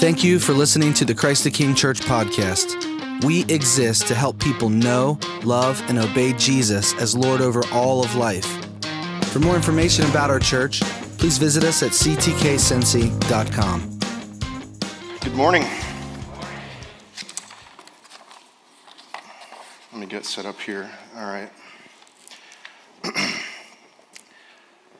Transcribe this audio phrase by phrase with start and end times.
[0.00, 3.22] Thank you for listening to the Christ the King Church podcast.
[3.22, 8.14] We exist to help people know, love, and obey Jesus as Lord over all of
[8.14, 8.46] life.
[9.26, 10.80] For more information about our church,
[11.18, 13.18] please visit us at ctkcincy.com.
[15.20, 15.66] Good morning.
[19.92, 20.90] Let me get set up here.
[21.14, 21.50] All right.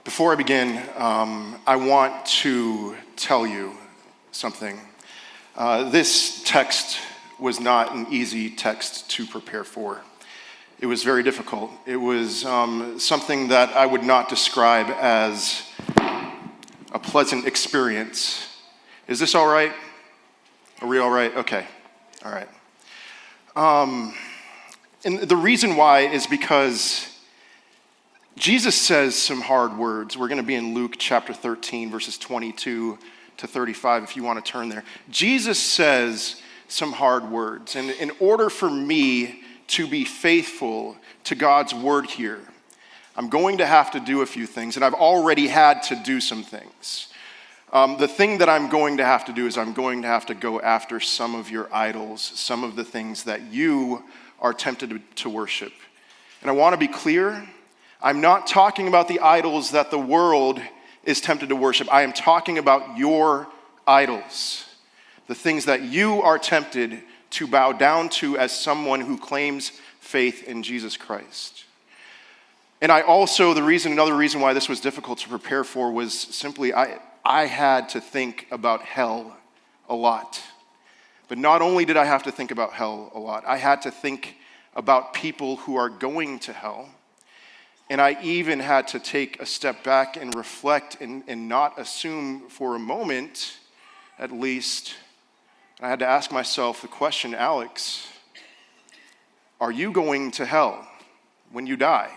[0.05, 3.79] Before I begin, um, I want to tell you
[4.31, 4.79] something.
[5.61, 6.99] Uh, this text
[7.39, 10.01] was not an easy text to prepare for.
[10.79, 11.71] It was very difficult.
[11.85, 15.71] It was um, something that I would not describe as
[16.93, 18.57] a pleasant experience.
[19.07, 19.75] Is this all right?
[20.81, 21.37] Are we all right?
[21.37, 21.67] Okay.
[22.25, 22.49] All right.
[23.55, 24.15] Um,
[25.05, 27.07] and the reason why is because
[28.37, 30.17] Jesus says some hard words.
[30.17, 32.99] We're going to be in Luke chapter 13, verses 22
[33.41, 34.85] to 35, if you want to turn there.
[35.11, 37.77] Jesus says some hard words.
[37.77, 42.41] And in order for me to be faithful to God's word here,
[43.17, 46.21] I'm going to have to do a few things, and I've already had to do
[46.21, 47.09] some things.
[47.73, 50.27] Um, the thing that I'm going to have to do is I'm going to have
[50.27, 54.05] to go after some of your idols, some of the things that you
[54.41, 55.73] are tempted to, to worship.
[56.41, 57.47] And I want to be clear
[58.03, 60.59] I'm not talking about the idols that the world
[61.05, 61.93] is tempted to worship.
[61.93, 63.49] I am talking about your
[63.87, 64.67] idols,
[65.27, 70.45] the things that you are tempted to bow down to as someone who claims faith
[70.45, 71.65] in Jesus Christ.
[72.81, 76.15] And I also, the reason, another reason why this was difficult to prepare for was
[76.15, 79.37] simply I, I had to think about hell
[79.89, 80.43] a lot.
[81.29, 83.91] But not only did I have to think about hell a lot, I had to
[83.91, 84.37] think
[84.75, 86.89] about people who are going to hell
[87.91, 92.49] and I even had to take a step back and reflect and, and not assume
[92.49, 93.59] for a moment,
[94.17, 94.95] at least.
[95.81, 98.07] I had to ask myself the question Alex,
[99.61, 100.87] are you going to hell
[101.51, 102.13] when you die?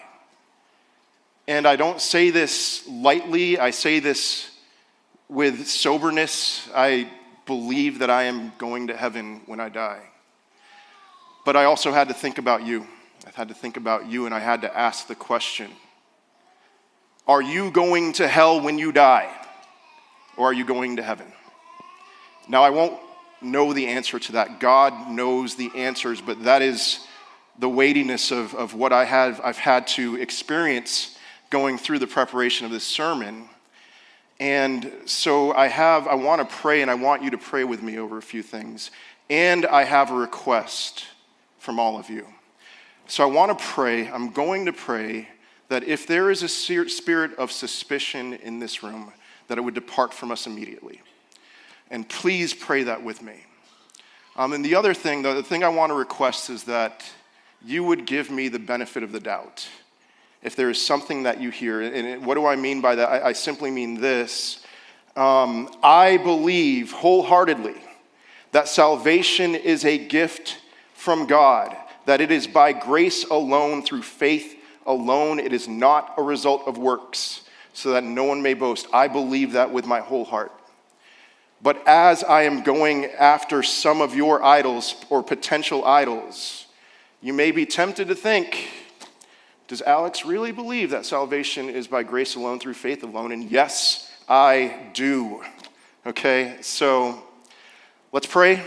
[1.47, 4.51] And I don't say this lightly, I say this
[5.27, 6.69] with soberness.
[6.75, 7.09] I
[7.47, 10.03] believe that I am going to heaven when I die.
[11.45, 12.85] But I also had to think about you.
[13.25, 15.71] I had to think about you and I had to ask the question
[17.27, 19.31] Are you going to hell when you die?
[20.35, 21.31] Or are you going to heaven?
[22.47, 22.99] Now, I won't
[23.41, 24.59] know the answer to that.
[24.59, 27.05] God knows the answers, but that is
[27.59, 31.17] the weightiness of, of what I have, I've had to experience
[31.49, 33.47] going through the preparation of this sermon.
[34.39, 37.83] And so I have, I want to pray, and I want you to pray with
[37.83, 38.89] me over a few things.
[39.29, 41.05] And I have a request
[41.59, 42.25] from all of you.
[43.07, 45.27] So I want to pray, I'm going to pray
[45.67, 49.11] that if there is a spirit of suspicion in this room,
[49.47, 51.01] that it would depart from us immediately.
[51.91, 53.43] And please pray that with me.
[54.35, 57.03] Um, and the other thing, the, the thing I want to request is that
[57.63, 59.67] you would give me the benefit of the doubt.
[60.41, 63.09] If there is something that you hear, and what do I mean by that?
[63.09, 64.65] I, I simply mean this.
[65.15, 67.75] Um, I believe wholeheartedly
[68.53, 70.59] that salvation is a gift
[70.95, 71.75] from God
[72.05, 75.39] that it is by grace alone, through faith alone.
[75.39, 77.41] It is not a result of works,
[77.73, 78.87] so that no one may boast.
[78.93, 80.51] I believe that with my whole heart.
[81.61, 86.65] But as I am going after some of your idols or potential idols,
[87.21, 88.69] you may be tempted to think,
[89.69, 93.31] does Alex really believe that salvation is by grace alone, through faith alone?
[93.31, 95.41] And yes, I do.
[96.05, 97.23] Okay, so
[98.11, 98.63] let's pray, and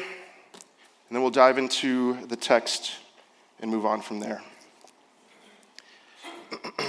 [1.11, 2.93] then we'll dive into the text
[3.61, 4.43] and move on from there.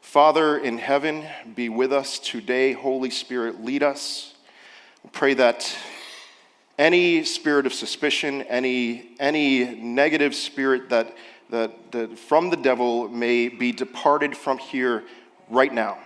[0.00, 2.72] Father in heaven, be with us today.
[2.72, 4.34] Holy Spirit, lead us.
[5.02, 5.76] We pray that
[6.78, 11.14] any spirit of suspicion, any, any negative spirit that,
[11.50, 15.04] that, that from the devil may be departed from here
[15.48, 15.98] right now.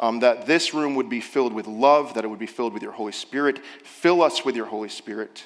[0.00, 2.82] Um, that this room would be filled with love, that it would be filled with
[2.82, 3.60] your Holy Spirit.
[3.84, 5.44] Fill us with your Holy Spirit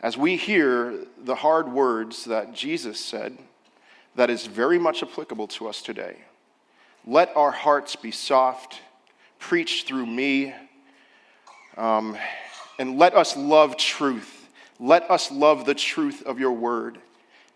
[0.00, 3.38] as we hear the hard words that Jesus said,
[4.16, 6.18] that is very much applicable to us today.
[7.06, 8.80] Let our hearts be soft,
[9.38, 10.54] preach through me,
[11.76, 12.16] um,
[12.78, 14.48] and let us love truth.
[14.78, 16.98] Let us love the truth of your word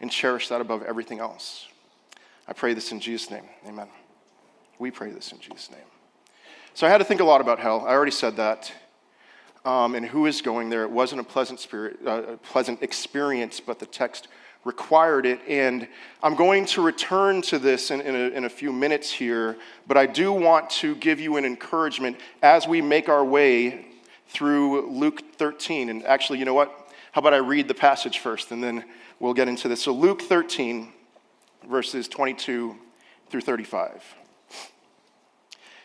[0.00, 1.66] and cherish that above everything else.
[2.46, 3.44] I pray this in Jesus' name.
[3.66, 3.88] Amen.
[4.78, 5.80] We pray this in Jesus' name.
[6.74, 7.84] So I had to think a lot about hell.
[7.86, 8.72] I already said that
[9.64, 10.82] um, and who is going there.
[10.82, 14.28] It wasn't a pleasant spirit, uh, pleasant experience, but the text
[14.64, 15.40] required it.
[15.48, 15.88] And
[16.22, 19.56] I'm going to return to this in, in, a, in a few minutes here,
[19.86, 23.86] but I do want to give you an encouragement as we make our way
[24.28, 25.88] through Luke 13.
[25.88, 26.92] And actually, you know what?
[27.12, 28.84] How about I read the passage first and then
[29.20, 29.82] we'll get into this.
[29.82, 30.92] So, Luke 13,
[31.68, 32.76] verses 22
[33.30, 34.02] through 35.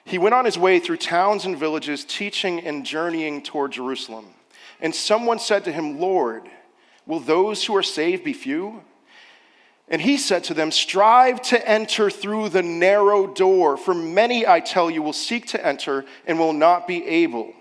[0.05, 4.27] He went on his way through towns and villages, teaching and journeying toward Jerusalem.
[4.81, 6.50] And someone said to him, Lord,
[7.05, 8.83] will those who are saved be few?
[9.88, 14.59] And he said to them, Strive to enter through the narrow door, for many, I
[14.59, 17.53] tell you, will seek to enter and will not be able.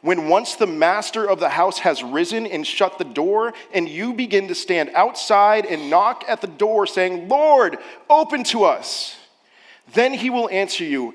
[0.00, 4.14] When once the master of the house has risen and shut the door, and you
[4.14, 7.78] begin to stand outside and knock at the door, saying, Lord,
[8.08, 9.16] open to us,
[9.94, 11.14] then he will answer you,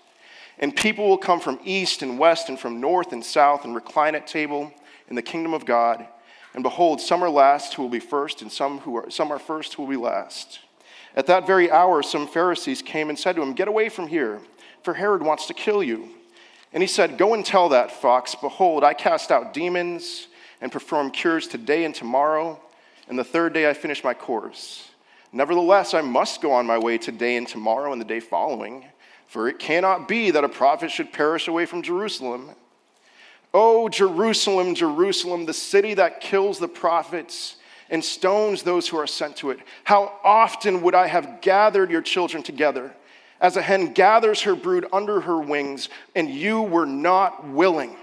[0.61, 4.13] And people will come from east and west and from north and south and recline
[4.13, 4.71] at table
[5.09, 6.05] in the kingdom of God.
[6.53, 9.39] And behold, some are last who will be first, and some, who are, some are
[9.39, 10.59] first who will be last.
[11.15, 14.39] At that very hour, some Pharisees came and said to him, Get away from here,
[14.83, 16.09] for Herod wants to kill you.
[16.73, 20.27] And he said, Go and tell that fox, Behold, I cast out demons
[20.61, 22.59] and perform cures today and tomorrow,
[23.07, 24.89] and the third day I finish my course.
[25.33, 28.85] Nevertheless, I must go on my way today and tomorrow and the day following,
[29.31, 32.49] for it cannot be that a prophet should perish away from Jerusalem.
[33.53, 37.55] O Jerusalem, Jerusalem, the city that kills the prophets
[37.89, 39.59] and stones those who are sent to it.
[39.85, 42.93] How often would I have gathered your children together,
[43.39, 47.95] as a hen gathers her brood under her wings, and you were not willing?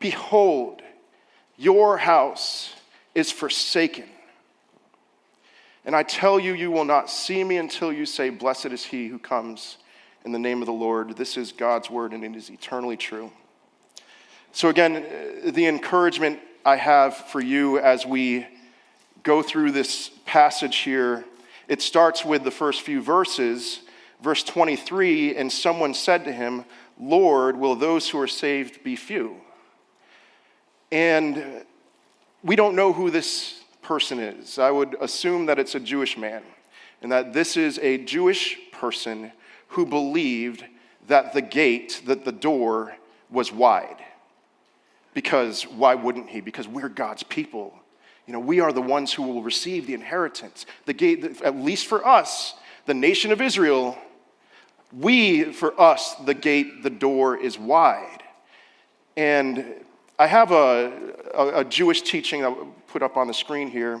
[0.00, 0.82] Behold,
[1.56, 2.74] your house
[3.14, 4.04] is forsaken.
[5.86, 9.08] And I tell you, you will not see me until you say, Blessed is he
[9.08, 9.78] who comes
[10.26, 11.16] in the name of the Lord.
[11.16, 13.30] This is God's word, and it is eternally true.
[14.50, 18.44] So, again, uh, the encouragement I have for you as we
[19.22, 21.24] go through this passage here,
[21.68, 23.82] it starts with the first few verses.
[24.20, 26.64] Verse 23 And someone said to him,
[26.98, 29.36] Lord, will those who are saved be few?
[30.90, 31.64] And
[32.42, 34.58] we don't know who this person is.
[34.58, 36.42] I would assume that it's a Jewish man,
[37.00, 39.30] and that this is a Jewish person
[39.68, 40.64] who believed
[41.08, 42.96] that the gate, that the door
[43.30, 44.04] was wide.
[45.14, 46.40] Because why wouldn't he?
[46.40, 47.74] Because we're God's people.
[48.26, 50.66] You know, we are the ones who will receive the inheritance.
[50.84, 52.54] The gate, at least for us,
[52.86, 53.96] the nation of Israel,
[54.92, 58.22] we, for us, the gate, the door is wide.
[59.16, 59.64] And
[60.18, 60.92] I have a,
[61.34, 64.00] a, a Jewish teaching that I'll put up on the screen here.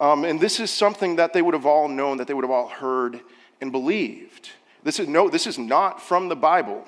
[0.00, 2.50] Um, and this is something that they would have all known, that they would have
[2.50, 3.20] all heard
[3.60, 4.50] and believed.
[4.88, 6.82] This is, no, this is not from the Bible,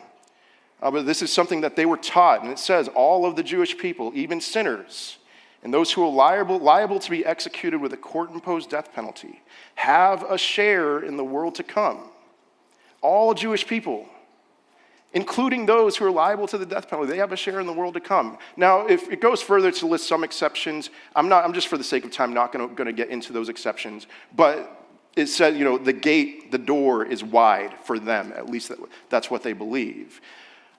[0.81, 2.41] uh, but this is something that they were taught.
[2.41, 5.19] And it says, all of the Jewish people, even sinners,
[5.62, 9.43] and those who are liable, liable to be executed with a court imposed death penalty,
[9.75, 12.05] have a share in the world to come.
[13.02, 14.08] All Jewish people
[15.12, 17.11] including those who are liable to the death penalty.
[17.11, 18.38] They have a share in the world to come.
[18.56, 21.83] Now, if it goes further to list some exceptions, I'm not, I'm just for the
[21.83, 24.07] sake of time not going to get into those exceptions.
[24.37, 24.79] But
[25.17, 28.33] it says, you know, the gate, the door is wide for them.
[28.37, 28.71] At least
[29.09, 30.21] that's what they believe.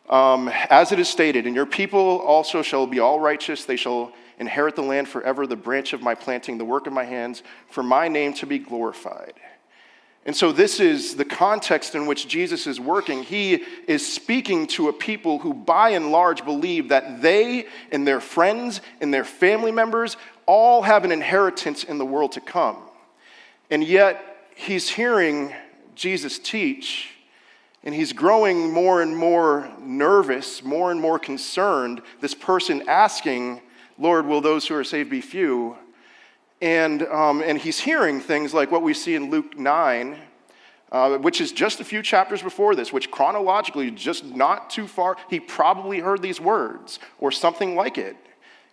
[0.10, 3.66] Um, as it is stated, and your people also shall be all righteous.
[3.66, 7.06] They shall inherit the land forever, the branch of my planting, the work of my
[7.06, 9.34] hands, for my name to be glorified.
[10.26, 13.24] And so, this is the context in which Jesus is working.
[13.24, 18.20] He is speaking to a people who, by and large, believe that they and their
[18.20, 22.78] friends and their family members all have an inheritance in the world to come.
[23.72, 25.54] And yet, he's hearing
[25.96, 27.12] Jesus teach,
[27.86, 32.02] and he's growing more and more nervous, more and more concerned.
[32.20, 33.62] This person asking,
[33.98, 35.78] Lord, will those who are saved be few?
[36.62, 40.20] And, um, and he's hearing things like what we see in Luke 9,
[40.92, 45.16] uh, which is just a few chapters before this, which chronologically, just not too far,
[45.30, 48.18] he probably heard these words or something like it.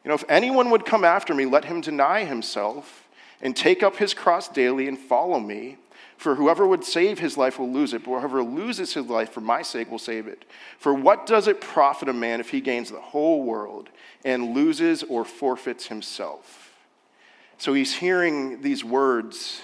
[0.03, 3.08] You know, if anyone would come after me, let him deny himself
[3.41, 5.77] and take up his cross daily and follow me.
[6.17, 9.41] For whoever would save his life will lose it, but whoever loses his life for
[9.41, 10.45] my sake will save it.
[10.79, 13.89] For what does it profit a man if he gains the whole world
[14.25, 16.75] and loses or forfeits himself?
[17.57, 19.61] So he's hearing these words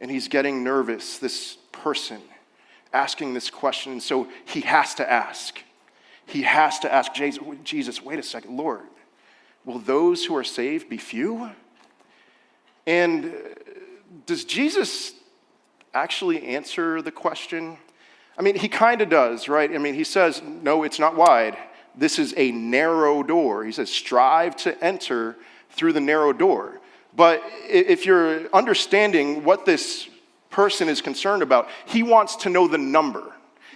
[0.00, 2.20] and he's getting nervous, this person
[2.92, 4.00] asking this question.
[4.00, 5.62] So he has to ask.
[6.26, 7.12] He has to ask
[7.64, 8.86] Jesus, wait a second, Lord,
[9.64, 11.50] will those who are saved be few?
[12.86, 13.32] And
[14.26, 15.12] does Jesus
[15.92, 17.78] actually answer the question?
[18.38, 19.72] I mean, he kind of does, right?
[19.72, 21.56] I mean, he says, no, it's not wide.
[21.96, 23.64] This is a narrow door.
[23.64, 25.36] He says, strive to enter
[25.70, 26.80] through the narrow door.
[27.16, 30.08] But if you're understanding what this
[30.50, 33.32] person is concerned about, he wants to know the number.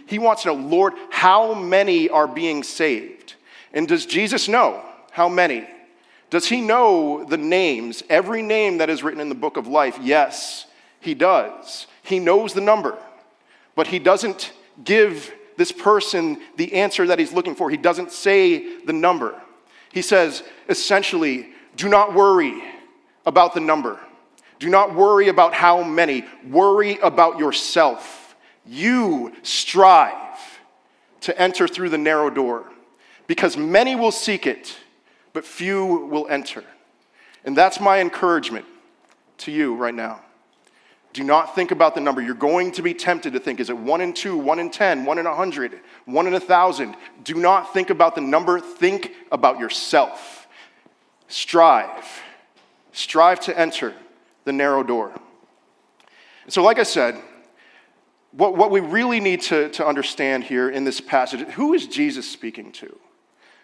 [0.06, 3.34] He wants to know, Lord, how many are being saved?
[3.72, 5.68] And does Jesus know how many?
[6.30, 9.98] Does he know the names, every name that is written in the book of life?
[10.02, 10.66] Yes,
[11.00, 11.86] he does.
[12.02, 12.98] He knows the number,
[13.74, 14.52] but he doesn't
[14.84, 17.70] give this person the answer that he's looking for.
[17.70, 19.40] He doesn't say the number.
[19.92, 22.62] He says, essentially, do not worry
[23.26, 23.98] about the number.
[24.58, 26.24] Do not worry about how many.
[26.48, 28.36] Worry about yourself.
[28.66, 30.38] You strive
[31.22, 32.70] to enter through the narrow door
[33.26, 34.76] because many will seek it
[35.32, 36.64] but few will enter.
[37.44, 38.66] And that's my encouragement
[39.38, 40.20] to you right now.
[41.12, 42.20] Do not think about the number.
[42.20, 45.04] You're going to be tempted to think, is it one in two, one in ten,
[45.04, 46.96] one in a hundred, one in a thousand?
[47.24, 48.60] Do not think about the number.
[48.60, 50.46] Think about yourself.
[51.28, 52.22] Strive.
[52.92, 53.94] Strive to enter
[54.44, 55.12] the narrow door.
[56.48, 57.20] so, like I said,
[58.32, 62.30] what, what we really need to, to understand here in this passage who is Jesus
[62.30, 62.98] speaking to?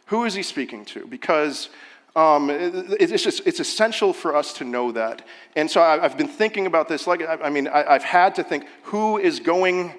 [0.07, 1.07] Who is he speaking to?
[1.07, 1.71] Because
[2.17, 5.27] um, it, it's just it's essential for us to know that.
[5.57, 7.07] And so I, have been thinking about this.
[7.07, 9.95] Like I, I mean, I, I've had to think: who is going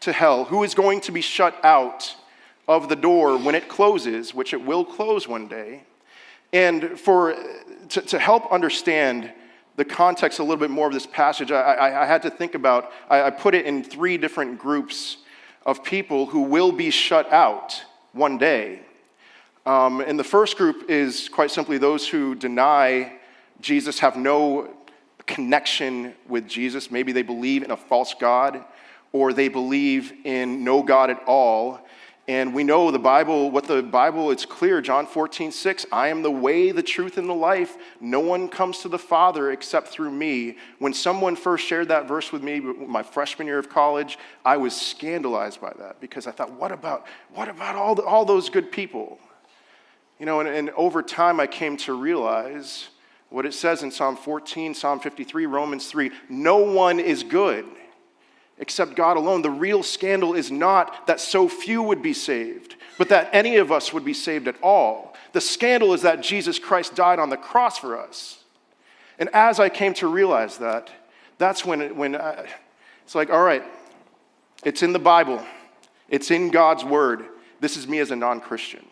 [0.00, 0.44] to hell?
[0.44, 2.14] Who is going to be shut out
[2.66, 5.84] of the door when it closes, which it will close one day?
[6.52, 7.36] And for
[7.90, 9.32] to, to help understand
[9.76, 12.54] the context a little bit more of this passage, I, I, I had to think
[12.54, 12.90] about.
[13.08, 15.18] I, I put it in three different groups
[15.66, 18.80] of people who will be shut out one day.
[19.66, 23.12] Um, and the first group is quite simply those who deny
[23.60, 24.74] Jesus, have no
[25.26, 26.90] connection with Jesus.
[26.90, 28.64] Maybe they believe in a false God
[29.12, 31.80] or they believe in no God at all.
[32.28, 36.22] And we know the Bible, what the Bible, it's clear, John 14, 6, I am
[36.22, 37.76] the way, the truth, and the life.
[38.00, 40.56] No one comes to the Father except through me.
[40.78, 44.80] When someone first shared that verse with me my freshman year of college, I was
[44.80, 48.70] scandalized by that because I thought, what about, what about all, the, all those good
[48.70, 49.18] people?
[50.20, 52.88] You know, and, and over time I came to realize
[53.30, 57.64] what it says in Psalm 14, Psalm 53, Romans 3 no one is good
[58.58, 59.40] except God alone.
[59.40, 63.72] The real scandal is not that so few would be saved, but that any of
[63.72, 65.16] us would be saved at all.
[65.32, 68.44] The scandal is that Jesus Christ died on the cross for us.
[69.18, 70.90] And as I came to realize that,
[71.38, 72.46] that's when, it, when I,
[73.04, 73.64] it's like, all right,
[74.62, 75.42] it's in the Bible,
[76.10, 77.24] it's in God's word.
[77.60, 78.84] This is me as a non Christian.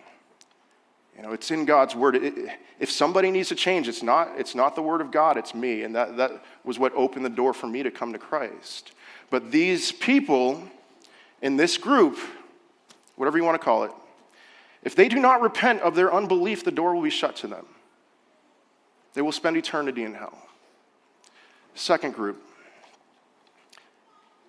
[1.19, 2.15] You know, it's in God's word.
[2.15, 2.49] It,
[2.79, 5.83] if somebody needs to change, it's not, it's not the word of God, it's me.
[5.83, 8.93] And that, that was what opened the door for me to come to Christ.
[9.29, 10.63] But these people
[11.43, 12.19] in this group,
[13.17, 13.91] whatever you want to call it,
[14.85, 17.67] if they do not repent of their unbelief, the door will be shut to them.
[19.15, 20.39] They will spend eternity in hell.
[21.75, 22.41] Second group,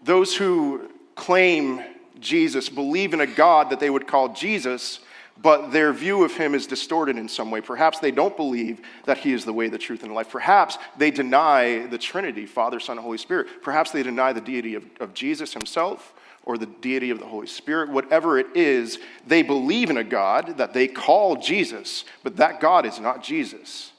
[0.04, 1.82] those who claim
[2.20, 5.00] Jesus, believe in a God that they would call Jesus,
[5.42, 7.62] but their view of him is distorted in some way.
[7.62, 10.30] Perhaps they don't believe that he is the way, the truth, and the life.
[10.30, 13.48] Perhaps they deny the Trinity, Father, Son, and Holy Spirit.
[13.62, 17.48] Perhaps they deny the deity of, of Jesus himself or the deity of the Holy
[17.48, 17.90] Spirit.
[17.90, 22.86] Whatever it is, they believe in a God that they call Jesus, but that God
[22.86, 23.92] is not Jesus.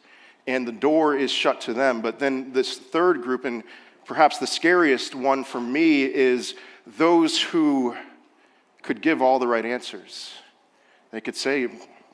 [0.46, 2.02] And the door is shut to them.
[2.02, 3.62] But then this third group, and
[4.04, 6.54] perhaps the scariest one for me, is
[6.98, 7.96] those who
[8.82, 10.34] could give all the right answers
[11.12, 11.68] they could say,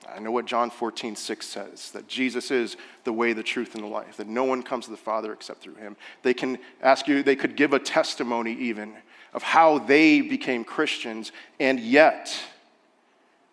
[0.09, 3.83] I know what John 14, 6 says, that Jesus is the way, the truth, and
[3.85, 5.97] the life, that no one comes to the Father except through him.
[6.23, 8.95] They can ask you, they could give a testimony even
[9.33, 12.35] of how they became Christians, and yet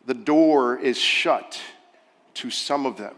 [0.06, 1.60] the door is shut
[2.36, 3.16] to some of them.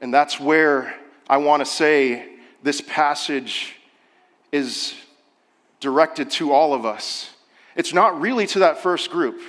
[0.00, 0.94] And that's where
[1.28, 2.28] I want to say
[2.62, 3.76] this passage
[4.52, 4.94] is
[5.80, 7.30] directed to all of us.
[7.74, 9.40] It's not really to that first group.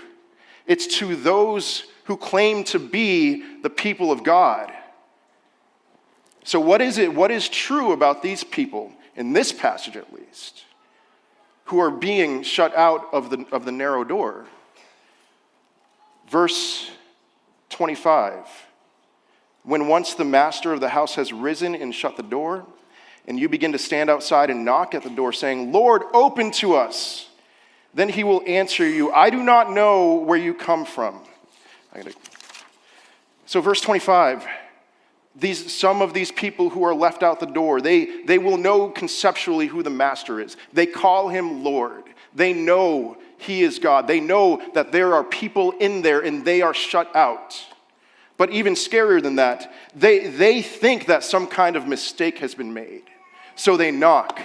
[0.67, 4.71] It's to those who claim to be the people of God.
[6.43, 7.13] So, what is it?
[7.13, 10.63] What is true about these people, in this passage at least,
[11.65, 14.45] who are being shut out of the, of the narrow door?
[16.29, 16.89] Verse
[17.69, 18.45] 25
[19.63, 22.65] When once the master of the house has risen and shut the door,
[23.27, 26.75] and you begin to stand outside and knock at the door, saying, Lord, open to
[26.75, 27.26] us.
[27.97, 31.19] Then he will answer you, I do not know where you come from.
[33.47, 34.45] So, verse 25
[35.39, 38.89] these, some of these people who are left out the door, they, they will know
[38.89, 40.57] conceptually who the master is.
[40.73, 42.03] They call him Lord.
[42.35, 44.07] They know he is God.
[44.07, 47.55] They know that there are people in there and they are shut out.
[48.37, 52.73] But even scarier than that, they, they think that some kind of mistake has been
[52.73, 53.03] made.
[53.55, 54.39] So they knock.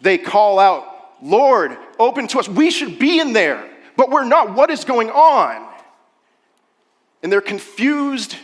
[0.00, 2.48] They call out, Lord, open to us.
[2.48, 4.54] We should be in there, but we're not.
[4.54, 5.66] What is going on?
[7.22, 8.36] And they're confused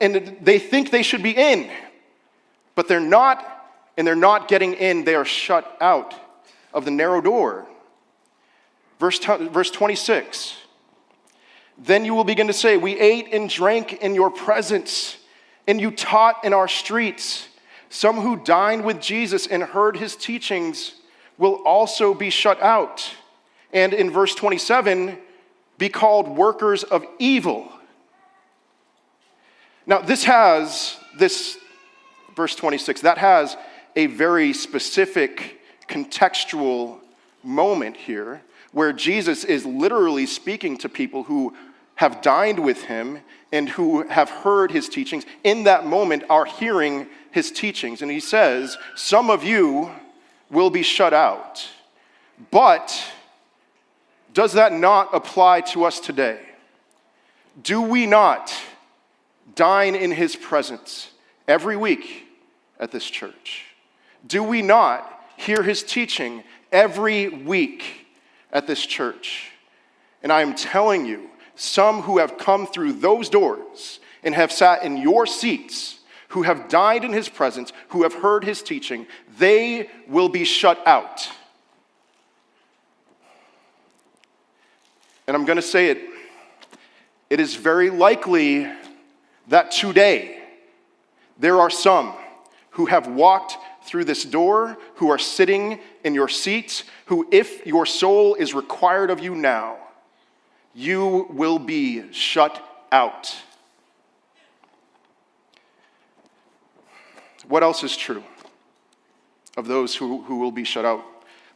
[0.00, 1.70] and they think they should be in,
[2.74, 3.66] but they're not,
[3.96, 5.04] and they're not getting in.
[5.04, 6.14] They are shut out
[6.74, 7.66] of the narrow door.
[8.98, 10.56] Verse, verse 26
[11.78, 15.16] Then you will begin to say, We ate and drank in your presence,
[15.66, 17.48] and you taught in our streets.
[17.88, 20.94] Some who dined with Jesus and heard his teachings
[21.38, 23.10] will also be shut out.
[23.72, 25.18] And in verse 27,
[25.78, 27.70] be called workers of evil
[29.86, 31.58] now, this has, this
[32.34, 33.56] verse 26, that has
[33.94, 36.98] a very specific contextual
[37.44, 41.54] moment here where Jesus is literally speaking to people who
[41.94, 43.20] have dined with him
[43.52, 45.24] and who have heard his teachings.
[45.44, 48.02] In that moment, are hearing his teachings.
[48.02, 49.92] And he says, Some of you
[50.50, 51.68] will be shut out.
[52.50, 53.12] But
[54.32, 56.40] does that not apply to us today?
[57.62, 58.52] Do we not?
[59.56, 61.10] dine in his presence
[61.48, 62.26] every week
[62.78, 63.64] at this church?
[64.26, 68.06] Do we not hear his teaching every week
[68.52, 69.50] at this church?
[70.22, 74.82] And I am telling you, some who have come through those doors and have sat
[74.82, 75.95] in your seats,
[76.28, 79.06] who have died in his presence, who have heard his teaching,
[79.38, 81.28] they will be shut out.
[85.26, 85.98] And I'm going to say it,
[87.30, 88.70] it is very likely
[89.48, 90.42] that today
[91.38, 92.14] there are some
[92.70, 97.86] who have walked through this door, who are sitting in your seats, who, if your
[97.86, 99.76] soul is required of you now,
[100.74, 103.34] you will be shut out.
[107.48, 108.24] What else is true
[109.56, 111.04] of those who, who will be shut out?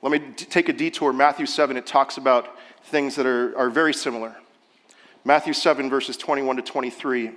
[0.02, 1.12] Let me d- take a detour.
[1.12, 4.36] Matthew 7, it talks about things that are, are very similar.
[5.24, 7.32] Matthew 7, verses 21 to 23.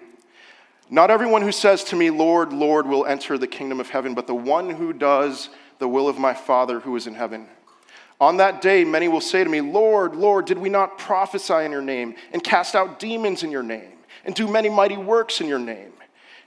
[0.90, 4.28] Not everyone who says to me, Lord, Lord, will enter the kingdom of heaven, but
[4.28, 7.48] the one who does the will of my Father who is in heaven.
[8.22, 11.72] On that day, many will say to me, Lord, Lord, did we not prophesy in
[11.72, 13.92] your name, and cast out demons in your name,
[14.24, 15.92] and do many mighty works in your name?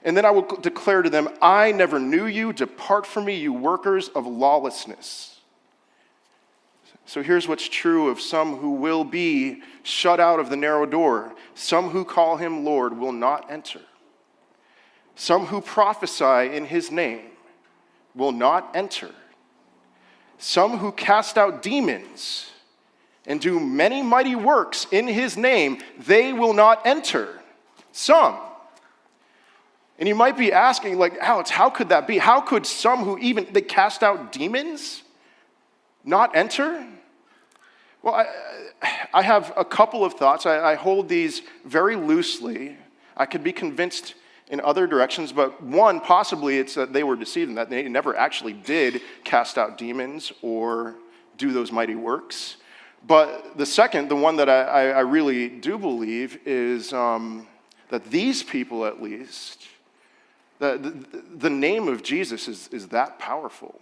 [0.06, 2.52] And then I will declare to them, I never knew you.
[2.52, 5.40] Depart from me, you workers of lawlessness.
[7.06, 11.34] So here's what's true of some who will be shut out of the narrow door.
[11.56, 13.80] Some who call him Lord will not enter.
[15.16, 17.24] Some who prophesy in his name
[18.14, 19.10] will not enter.
[20.38, 22.50] Some who cast out demons
[23.26, 27.40] and do many mighty works in his name, they will not enter.
[27.90, 28.38] Some.
[29.98, 32.18] And you might be asking, like, Alex, how could that be?
[32.18, 35.02] How could some who even they cast out demons
[36.04, 36.86] not enter?
[38.02, 38.26] Well, I,
[39.12, 40.44] I have a couple of thoughts.
[40.44, 42.76] I, I hold these very loosely.
[43.16, 44.14] I could be convinced
[44.48, 48.14] in other directions, but one, possibly it's that they were deceived and that they never
[48.14, 50.94] actually did cast out demons or
[51.36, 52.58] do those mighty works.
[53.06, 57.46] But the second, the one that I, I really do believe, is um,
[57.88, 59.66] that these people, at least,
[60.58, 63.80] the, the, the name of Jesus is, is that powerful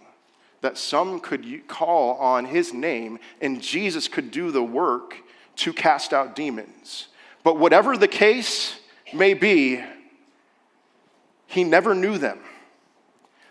[0.61, 5.15] that some could call on his name and Jesus could do the work
[5.57, 7.07] to cast out demons.
[7.43, 8.79] But whatever the case
[9.13, 9.83] may be,
[11.45, 12.39] he never knew them.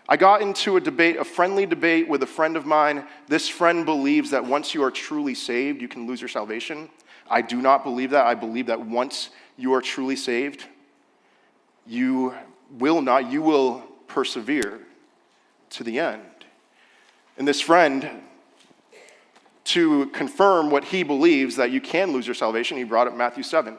[0.07, 3.07] I got into a debate, a friendly debate with a friend of mine.
[3.27, 6.89] This friend believes that once you are truly saved, you can lose your salvation.
[7.27, 8.25] I do not believe that.
[8.25, 10.65] I believe that once you are truly saved,
[11.87, 12.35] you
[12.71, 14.81] will not, you will persevere
[15.71, 16.21] to the end.
[17.37, 18.21] And this friend,
[19.65, 23.43] to confirm what he believes that you can lose your salvation, he brought up Matthew
[23.43, 23.77] 7.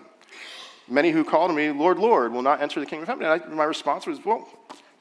[0.88, 3.24] Many who call to me, Lord, Lord, will not enter the kingdom of heaven.
[3.24, 4.48] And I, my response was, well,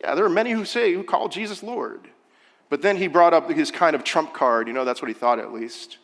[0.02, 2.08] yeah, there are many who say, who call Jesus Lord.
[2.70, 5.14] But then he brought up his kind of trump card, you know, that's what he
[5.14, 5.98] thought at least,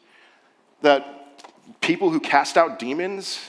[0.81, 1.39] that
[1.81, 3.39] people who cast out demons,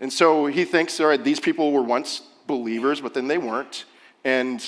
[0.00, 3.84] and so he thinks, all right, these people were once believers, but then they weren't,
[4.24, 4.64] and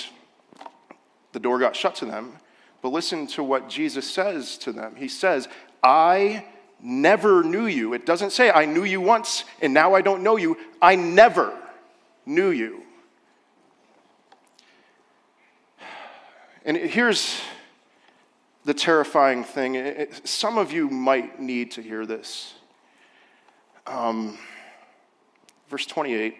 [1.32, 2.34] the door got shut to them.
[2.82, 4.94] But listen to what Jesus says to them.
[4.94, 5.48] He says,
[5.82, 6.46] I
[6.80, 7.92] never knew you.
[7.92, 10.56] It doesn't say, I knew you once and now I don't know you.
[10.80, 11.56] I never
[12.24, 12.82] knew you.
[16.64, 17.40] And here's
[18.64, 20.06] the terrifying thing.
[20.24, 22.54] Some of you might need to hear this.
[23.86, 24.38] Um,
[25.68, 26.36] verse 28.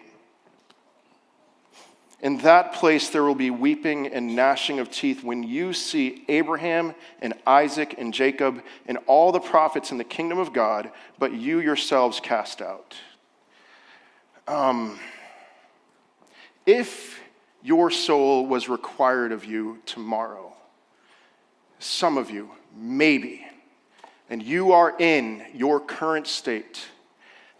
[2.21, 6.93] In that place there will be weeping and gnashing of teeth when you see Abraham
[7.19, 11.59] and Isaac and Jacob and all the prophets in the kingdom of God, but you
[11.59, 12.95] yourselves cast out.
[14.47, 14.99] Um,
[16.65, 17.19] if
[17.63, 20.55] your soul was required of you tomorrow,
[21.79, 23.45] some of you, maybe,
[24.29, 26.85] and you are in your current state,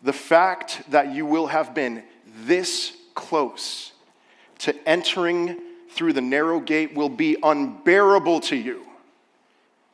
[0.04, 2.04] the fact that you will have been
[2.45, 3.91] this close
[4.62, 8.86] to entering through the narrow gate will be unbearable to you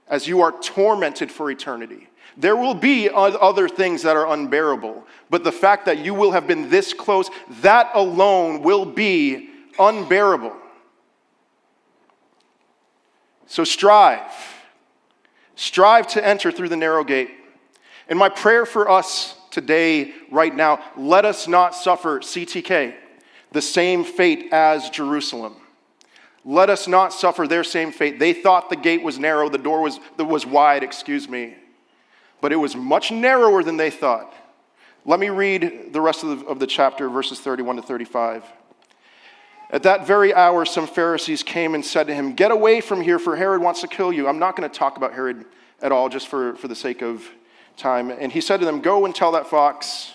[0.07, 2.07] as you are tormented for eternity.
[2.37, 6.47] There will be other things that are unbearable, but the fact that you will have
[6.47, 7.29] been this close,
[7.61, 9.49] that alone will be
[9.79, 10.55] unbearable.
[13.47, 14.31] So strive.
[15.55, 17.31] Strive to enter through the narrow gate.
[18.07, 22.93] And my prayer for us today, right now, let us not suffer CTK,
[23.51, 25.55] the same fate as Jerusalem.
[26.43, 28.19] Let us not suffer their same fate.
[28.19, 31.55] They thought the gate was narrow, the door was, was wide, excuse me,
[32.39, 34.33] but it was much narrower than they thought.
[35.05, 38.43] Let me read the rest of the, of the chapter, verses 31 to 35.
[39.69, 43.19] At that very hour, some Pharisees came and said to him, Get away from here,
[43.19, 44.27] for Herod wants to kill you.
[44.27, 45.45] I'm not going to talk about Herod
[45.81, 47.29] at all, just for, for the sake of
[47.75, 48.09] time.
[48.09, 50.13] And he said to them, Go and tell that fox,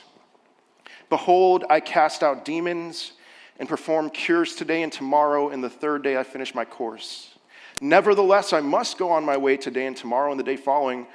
[1.10, 3.12] Behold, I cast out demons
[3.58, 7.30] and perform cures today and tomorrow, and the third day I finish my course.
[7.80, 11.06] Nevertheless, I must go on my way today and tomorrow and the day following.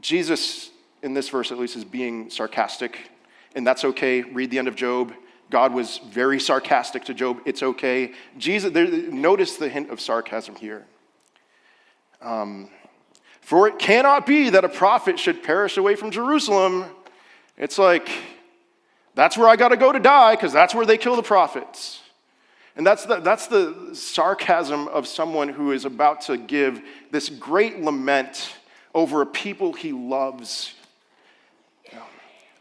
[0.00, 0.70] Jesus,
[1.02, 3.10] in this verse at least, is being sarcastic,
[3.54, 4.22] and that's okay.
[4.22, 5.12] Read the end of Job.
[5.50, 7.40] God was very sarcastic to Job.
[7.44, 8.12] It's okay.
[8.38, 10.86] Jesus, there, notice the hint of sarcasm here.
[12.20, 12.70] Um,
[13.40, 16.86] For it cannot be that a prophet should perish away from Jerusalem.
[17.58, 18.08] It's like,
[19.14, 22.00] that's where I got to go to die because that's where they kill the prophets.
[22.76, 27.80] And that's the, that's the sarcasm of someone who is about to give this great
[27.80, 28.54] lament
[28.94, 30.74] over a people he loves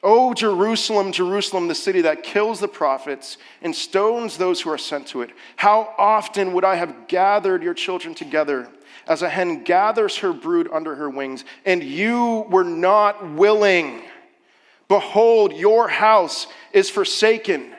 [0.03, 5.07] O Jerusalem, Jerusalem, the city that kills the prophets and stones those who are sent
[5.07, 8.67] to it, how often would I have gathered your children together
[9.07, 14.01] as a hen gathers her brood under her wings, and you were not willing?
[14.87, 17.73] Behold, your house is forsaken.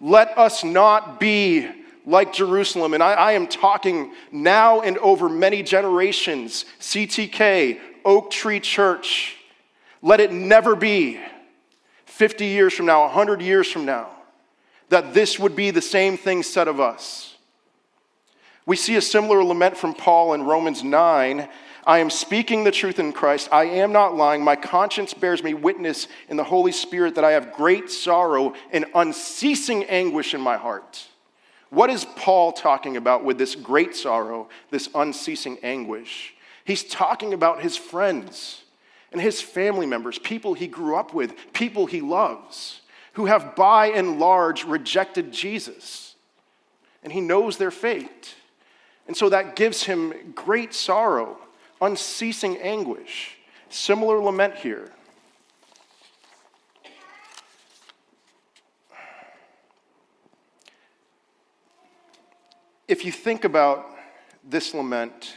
[0.00, 1.68] Let us not be
[2.06, 2.94] like Jerusalem.
[2.94, 6.64] And I, I, am talking now and over many generations.
[6.80, 9.36] CTK, Oak Tree Church.
[10.02, 11.20] Let it never be
[12.04, 14.10] 50 years from now, 100 years from now,
[14.90, 17.34] that this would be the same thing said of us.
[18.66, 21.48] We see a similar lament from Paul in Romans 9.
[21.86, 23.48] I am speaking the truth in Christ.
[23.52, 24.42] I am not lying.
[24.42, 28.86] My conscience bears me witness in the Holy Spirit that I have great sorrow and
[28.94, 31.06] unceasing anguish in my heart.
[31.70, 36.34] What is Paul talking about with this great sorrow, this unceasing anguish?
[36.64, 38.62] He's talking about his friends
[39.12, 42.80] and his family members, people he grew up with, people he loves,
[43.14, 46.14] who have by and large rejected Jesus.
[47.02, 48.34] And he knows their fate.
[49.06, 51.38] And so that gives him great sorrow,
[51.84, 53.36] unceasing anguish.
[53.68, 54.90] Similar lament here.
[62.86, 63.86] If you think about
[64.48, 65.34] this lament,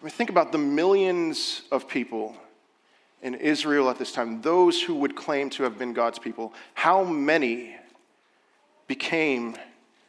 [0.00, 2.36] I mean, think about the millions of people
[3.22, 7.04] in Israel at this time, those who would claim to have been God's people, how
[7.04, 7.76] many
[8.86, 9.56] became,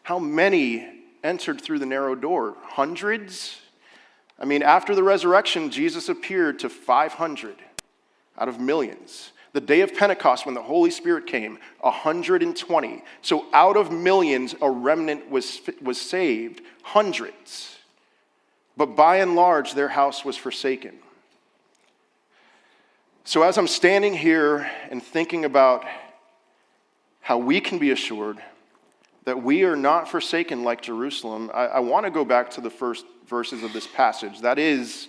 [0.03, 0.87] how many
[1.23, 2.55] entered through the narrow door?
[2.63, 3.59] Hundreds?
[4.41, 7.55] I mean, after the resurrection, Jesus appeared to 500
[8.39, 9.33] out of millions.
[9.53, 13.03] The day of Pentecost, when the Holy Spirit came, 120.
[13.21, 17.77] So out of millions, a remnant was, was saved, hundreds.
[18.75, 20.95] But by and large, their house was forsaken.
[23.23, 25.85] So, as I'm standing here and thinking about
[27.19, 28.41] how we can be assured
[29.23, 32.69] that we are not forsaken like Jerusalem, I, I want to go back to the
[32.69, 34.41] first verses of this passage.
[34.41, 35.07] That is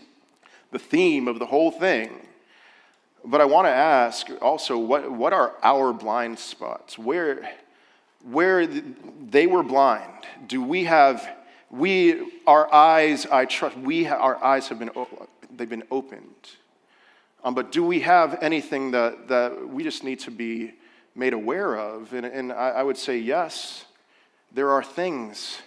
[0.70, 2.10] the theme of the whole thing.
[3.24, 6.98] But I want to ask also what, what are our blind spots?
[6.98, 7.48] Where,
[8.24, 11.28] where they were blind, do we have,
[11.70, 14.90] we, our eyes, I trust, we, our eyes have been,
[15.56, 16.50] they've been opened
[17.44, 20.74] um, but do we have anything that, that we just need to be
[21.14, 22.12] made aware of?
[22.12, 23.84] And, and I, I would say yes,
[24.54, 25.58] there are things.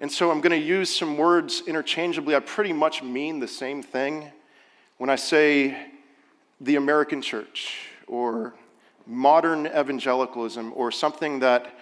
[0.00, 2.36] And so I'm going to use some words interchangeably.
[2.36, 4.30] I pretty much mean the same thing
[4.98, 5.76] when I say
[6.60, 8.54] the American church or
[9.06, 11.74] modern evangelicalism or something that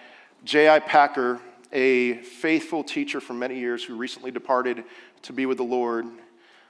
[0.45, 0.79] J.I.
[0.79, 1.41] Packer,
[1.73, 4.83] a faithful teacher for many years who recently departed
[5.23, 6.05] to be with the Lord,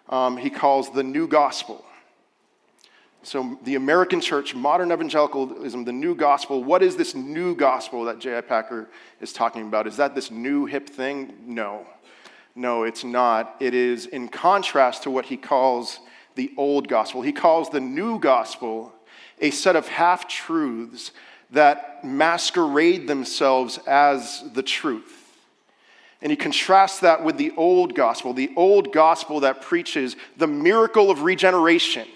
[0.09, 1.85] um, he calls the new gospel.
[3.23, 8.19] So, the American church, modern evangelicalism, the new gospel, what is this new gospel that
[8.19, 8.41] J.I.
[8.41, 8.88] Packer
[9.19, 9.86] is talking about?
[9.86, 11.34] Is that this new hip thing?
[11.45, 11.86] No.
[12.56, 13.56] No, it's not.
[13.60, 15.99] It is in contrast to what he calls
[16.36, 17.21] the old gospel.
[17.21, 18.93] He calls the new gospel
[19.39, 21.12] a set of half truths
[21.51, 25.17] that masquerade themselves as the truth.
[26.21, 31.12] And he contrasts that with the old gospel, the old gospel that preaches the miracle
[31.12, 32.08] of regeneration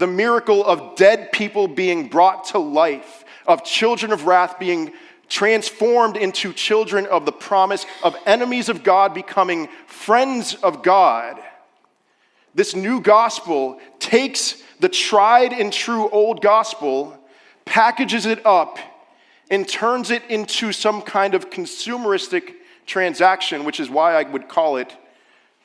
[0.00, 4.92] the miracle of dead people being brought to life, of children of wrath being
[5.28, 11.38] transformed into children of the promise, of enemies of God becoming friends of God.
[12.54, 17.16] This new gospel takes the tried and true old gospel,
[17.66, 18.78] packages it up,
[19.50, 22.54] and turns it into some kind of consumeristic
[22.86, 24.96] transaction, which is why I would call it,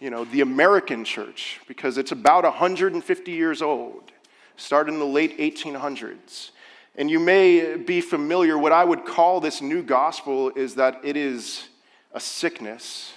[0.02, 4.12] you know, the American church, because it's about 150 years old
[4.58, 6.52] started in the late 1800s.
[6.96, 11.18] And you may be familiar, what I would call this new gospel is that it
[11.18, 11.68] is
[12.14, 13.14] a sickness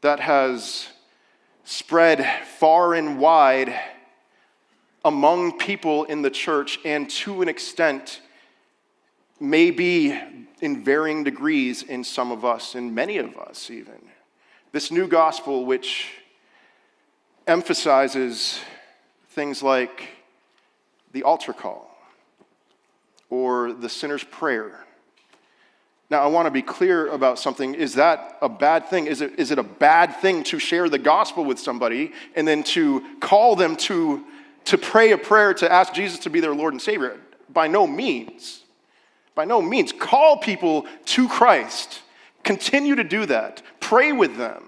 [0.00, 0.88] that has
[1.64, 2.26] spread
[2.58, 3.78] far and wide
[5.04, 8.20] among people in the church, and to an extent,
[9.38, 10.20] maybe
[10.60, 13.94] in varying degrees in some of us, in many of us even.
[14.72, 16.10] This new gospel, which
[17.46, 18.58] emphasizes
[19.30, 20.08] things like
[21.12, 21.90] the altar call
[23.30, 24.84] or the sinner's prayer.
[26.10, 27.74] Now, I want to be clear about something.
[27.74, 29.06] Is that a bad thing?
[29.06, 32.62] Is it, is it a bad thing to share the gospel with somebody and then
[32.64, 34.24] to call them to,
[34.66, 37.20] to pray a prayer to ask Jesus to be their Lord and Savior?
[37.50, 38.62] By no means.
[39.34, 39.92] By no means.
[39.92, 42.00] Call people to Christ.
[42.42, 43.62] Continue to do that.
[43.80, 44.64] Pray with them.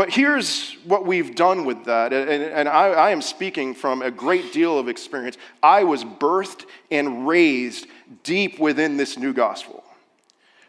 [0.00, 4.10] But here's what we've done with that, and, and I, I, am speaking from a
[4.10, 5.36] great deal of experience.
[5.62, 7.86] I was birthed and raised
[8.22, 9.84] deep within this new gospel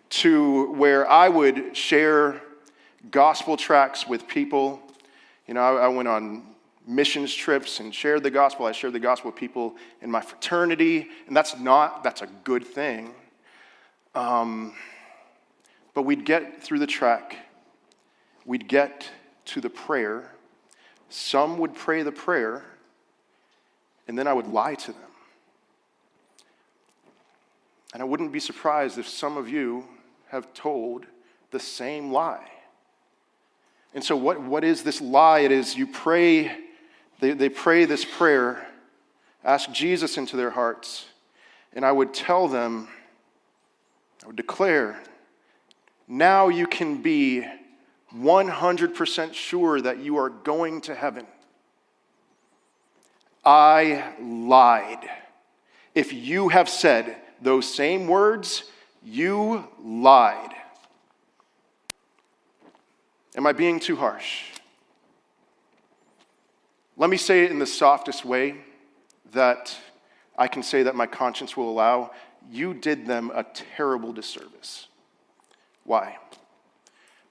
[0.10, 2.42] to where I would share
[3.10, 4.82] gospel tracts with people.
[5.48, 6.44] You know, I, I went on
[6.86, 8.66] missions trips and shared the gospel.
[8.66, 12.68] I shared the gospel with people in my fraternity, and that's not, that's a good
[12.68, 13.16] thing.
[14.14, 14.74] Um,
[15.94, 17.38] but we'd get through the track
[18.46, 19.10] we'd get
[19.52, 20.32] to the prayer.
[21.10, 22.64] Some would pray the prayer,
[24.08, 25.02] and then I would lie to them.
[27.94, 29.86] And I wouldn't be surprised if some of you
[30.30, 31.06] have told
[31.52, 32.50] the same lie.
[33.94, 35.40] And so, what, what is this lie?
[35.40, 36.56] It is you pray,
[37.20, 38.66] they, they pray this prayer,
[39.44, 41.08] ask Jesus into their hearts,
[41.74, 42.88] and I would tell them,
[44.24, 45.04] I would declare,
[46.08, 47.46] now you can be
[48.16, 51.26] 100% sure that you are going to heaven.
[53.44, 55.10] I lied.
[55.96, 58.64] If you have said those same words,
[59.04, 60.54] you lied.
[63.36, 64.44] Am I being too harsh?
[66.98, 68.58] Let me say it in the softest way
[69.32, 69.76] that
[70.38, 72.12] I can say that my conscience will allow.
[72.52, 74.88] You did them a terrible disservice.
[75.84, 76.18] Why?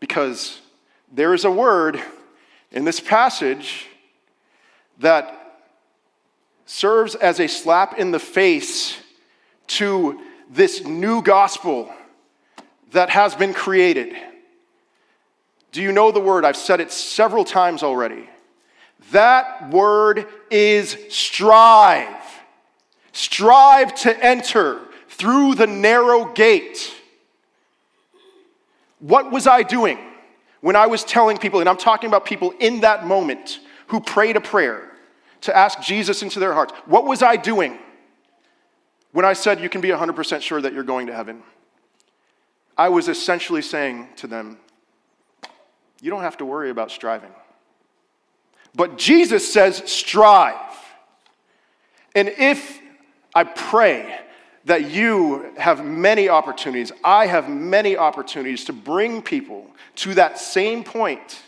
[0.00, 0.60] Because
[1.10, 2.00] there is a word
[2.70, 3.86] in this passage
[4.98, 5.58] that
[6.66, 8.96] serves as a slap in the face
[9.66, 10.20] to
[10.50, 11.92] this new gospel
[12.92, 14.14] that has been created.
[15.72, 16.44] Do you know the word?
[16.44, 18.28] I've said it several times already.
[19.12, 22.08] That word is strive.
[23.12, 26.94] Strive to enter through the narrow gate.
[29.00, 29.98] What was I doing?
[30.60, 34.36] When I was telling people, and I'm talking about people in that moment who prayed
[34.36, 34.90] a prayer
[35.42, 37.78] to ask Jesus into their hearts, what was I doing
[39.12, 41.42] when I said you can be 100% sure that you're going to heaven?
[42.76, 44.58] I was essentially saying to them,
[46.00, 47.32] you don't have to worry about striving.
[48.74, 50.54] But Jesus says, strive.
[52.14, 52.80] And if
[53.34, 54.18] I pray
[54.64, 60.84] that you have many opportunities, I have many opportunities to bring people to that same
[60.84, 61.42] point.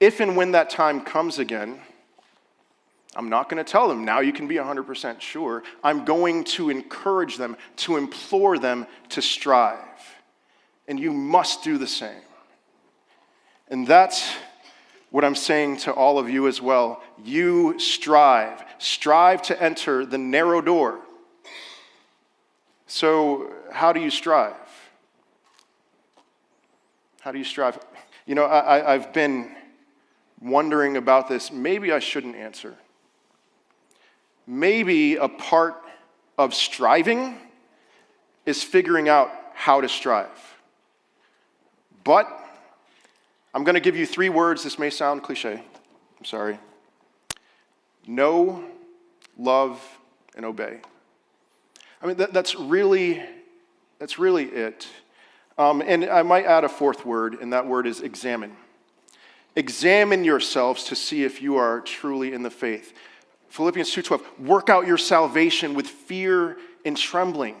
[0.00, 1.80] If and when that time comes again,
[3.14, 5.62] I'm not going to tell them, now you can be 100% sure.
[5.84, 9.78] I'm going to encourage them, to implore them to strive.
[10.88, 12.22] And you must do the same.
[13.68, 14.34] And that's
[15.12, 17.02] what I'm saying to all of you as well.
[17.22, 18.64] You strive.
[18.78, 21.00] Strive to enter the narrow door.
[22.86, 24.56] So, how do you strive?
[27.20, 27.78] How do you strive?
[28.26, 29.54] You know, I, have been
[30.40, 31.52] wondering about this.
[31.52, 32.74] Maybe I shouldn't answer.
[34.46, 35.76] Maybe a part
[36.38, 37.36] of striving
[38.46, 40.28] is figuring out how to strive.
[42.02, 42.41] But
[43.54, 44.64] I'm going to give you three words.
[44.64, 45.62] This may sound cliche.
[46.18, 46.58] I'm sorry.
[48.06, 48.64] Know,
[49.36, 49.80] love,
[50.34, 50.80] and obey.
[52.00, 53.22] I mean, that, that's really,
[53.98, 54.88] that's really it.
[55.58, 58.56] Um, and I might add a fourth word, and that word is examine.
[59.54, 62.94] Examine yourselves to see if you are truly in the faith.
[63.50, 67.56] Philippians 2:12, work out your salvation with fear and trembling,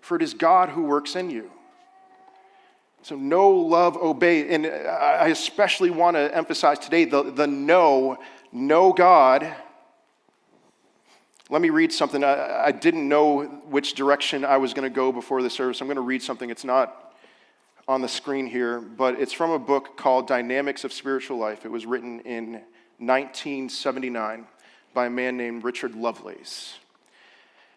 [0.00, 1.50] for it is God who works in you.
[3.06, 4.52] So know, love, obey.
[4.52, 8.18] And I especially want to emphasize today the, the know,
[8.50, 9.46] know God.
[11.48, 12.24] Let me read something.
[12.24, 15.80] I, I didn't know which direction I was going to go before the service.
[15.80, 16.50] I'm going to read something.
[16.50, 17.14] It's not
[17.86, 21.64] on the screen here, but it's from a book called Dynamics of Spiritual Life.
[21.64, 22.54] It was written in
[22.98, 24.48] 1979
[24.94, 26.74] by a man named Richard Lovelace.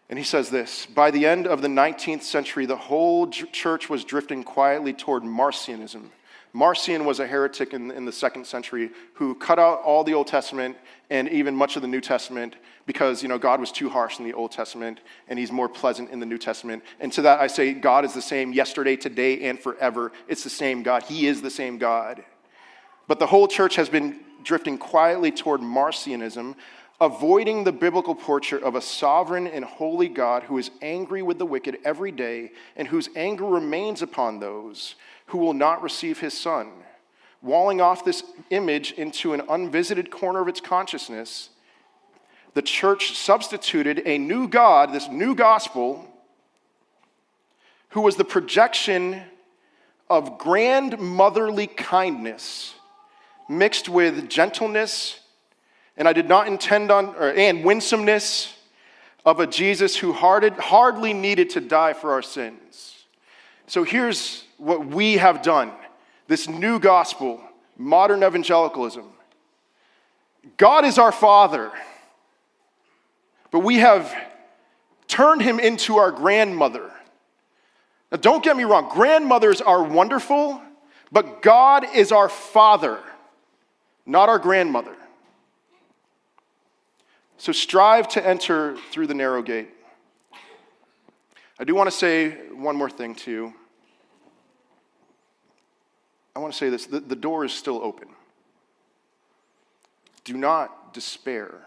[0.10, 4.04] And he says this By the end of the 19th century, the whole church was
[4.04, 6.10] drifting quietly toward Marcionism.
[6.52, 10.26] Marcion was a heretic in, in, the second century who cut out all the Old
[10.26, 10.76] Testament
[11.12, 12.56] and even much of the New Testament
[12.88, 16.10] because you know God was too harsh in the Old Testament and he's more pleasant
[16.10, 16.84] in the New Testament.
[17.00, 20.12] And to that I say God is the same yesterday, today, and forever.
[20.28, 21.04] It's the same God.
[21.04, 22.24] He is the same God.
[23.08, 26.56] But the whole church has been drifting quietly toward Marcionism,
[27.02, 31.46] avoiding the biblical portrait of a sovereign and holy God who is angry with the
[31.46, 34.96] wicked every day and whose anger remains upon those
[35.28, 36.72] who will not receive his son.
[37.42, 41.50] Walling off this image into an unvisited corner of its consciousness,
[42.54, 46.06] the church substituted a new God, this new gospel,
[47.90, 49.22] who was the projection
[50.10, 52.74] of grandmotherly kindness
[53.48, 55.20] mixed with gentleness
[56.00, 58.56] and I did not intend on, or, and winsomeness
[59.26, 63.04] of a Jesus who hardly needed to die for our sins.
[63.68, 65.72] So here's what we have done
[66.28, 67.42] this new gospel,
[67.78, 69.04] modern evangelicalism.
[70.58, 71.72] God is our Father,
[73.52, 74.16] but we have
[75.08, 76.92] turned him into our grandmother.
[78.12, 80.62] Now, don't get me wrong, grandmothers are wonderful,
[81.12, 83.00] but God is our Father,
[84.06, 84.96] not our grandmother.
[87.40, 89.70] So strive to enter through the narrow gate.
[91.58, 93.54] I do want to say one more thing to you.
[96.36, 98.10] I want to say this the, the door is still open.
[100.26, 101.62] Do not despair.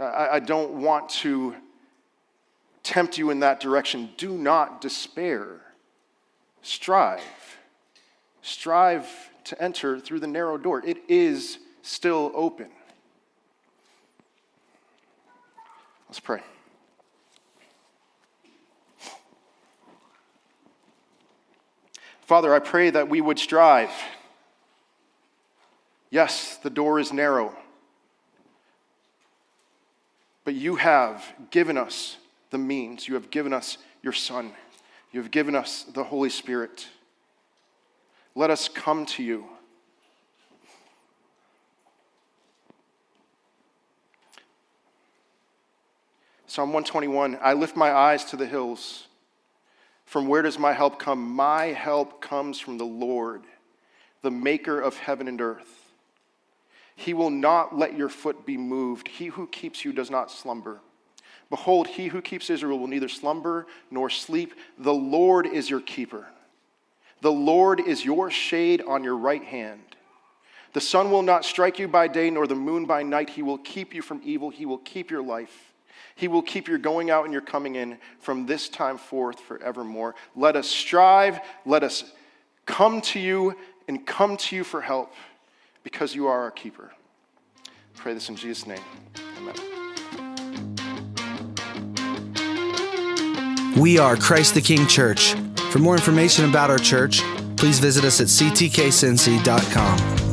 [0.00, 1.54] I, I don't want to
[2.82, 4.10] tempt you in that direction.
[4.16, 5.60] Do not despair.
[6.62, 7.22] Strive.
[8.42, 9.08] Strive
[9.44, 10.84] to enter through the narrow door.
[10.84, 12.70] It is still open.
[16.08, 16.40] Let's pray.
[22.26, 23.90] Father, I pray that we would strive.
[26.10, 27.54] Yes, the door is narrow,
[30.44, 32.16] but you have given us
[32.50, 33.06] the means.
[33.06, 34.52] You have given us your Son.
[35.12, 36.88] You have given us the Holy Spirit.
[38.34, 39.46] Let us come to you.
[46.46, 49.08] Psalm 121 I lift my eyes to the hills.
[50.04, 51.34] From where does my help come?
[51.34, 53.42] My help comes from the Lord,
[54.22, 55.92] the maker of heaven and earth.
[56.94, 59.08] He will not let your foot be moved.
[59.08, 60.80] He who keeps you does not slumber.
[61.50, 64.54] Behold, he who keeps Israel will neither slumber nor sleep.
[64.78, 66.26] The Lord is your keeper.
[67.20, 69.80] The Lord is your shade on your right hand.
[70.72, 73.30] The sun will not strike you by day, nor the moon by night.
[73.30, 74.50] He will keep you from evil.
[74.50, 75.72] He will keep your life.
[76.14, 80.14] He will keep your going out and your coming in from this time forth forevermore.
[80.34, 81.40] Let us strive.
[81.64, 82.04] Let us
[82.64, 83.54] come to you
[83.88, 85.12] and come to you for help
[85.82, 86.92] because you are our keeper.
[87.94, 88.80] pray this in Jesus' name.
[89.38, 89.54] Amen.
[93.76, 95.34] We are Christ the King Church.
[95.70, 97.20] For more information about our church,
[97.56, 100.25] please visit us at ctkcincy.com.